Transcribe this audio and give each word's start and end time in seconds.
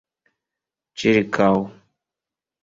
ĉirkaŭ 1.01 1.51